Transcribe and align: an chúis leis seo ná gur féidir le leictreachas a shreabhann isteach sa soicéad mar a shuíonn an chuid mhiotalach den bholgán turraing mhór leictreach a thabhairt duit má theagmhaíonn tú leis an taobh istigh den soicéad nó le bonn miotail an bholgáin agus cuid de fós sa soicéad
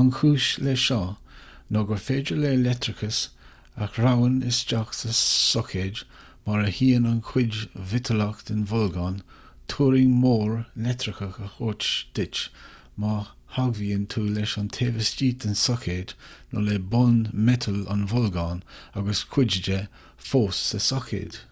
an 0.00 0.10
chúis 0.16 0.44
leis 0.64 0.82
seo 0.88 0.96
ná 1.76 1.80
gur 1.86 2.00
féidir 2.08 2.36
le 2.42 2.50
leictreachas 2.58 3.16
a 3.86 3.88
shreabhann 3.94 4.36
isteach 4.50 4.92
sa 4.98 5.14
soicéad 5.20 6.02
mar 6.48 6.62
a 6.68 6.68
shuíonn 6.76 7.08
an 7.12 7.16
chuid 7.30 7.56
mhiotalach 7.88 8.44
den 8.50 8.60
bholgán 8.74 9.16
turraing 9.74 10.12
mhór 10.26 10.52
leictreach 10.84 11.18
a 11.26 11.28
thabhairt 11.38 11.90
duit 12.20 12.44
má 13.06 13.16
theagmhaíonn 13.56 14.06
tú 14.16 14.24
leis 14.38 14.56
an 14.62 14.72
taobh 14.78 15.02
istigh 15.06 15.36
den 15.46 15.60
soicéad 15.64 16.16
nó 16.54 16.62
le 16.68 16.78
bonn 16.94 17.18
miotail 17.50 17.82
an 17.96 18.06
bholgáin 18.14 18.62
agus 19.02 19.24
cuid 19.34 19.60
de 19.70 19.80
fós 20.32 20.66
sa 20.70 20.84
soicéad 20.90 21.44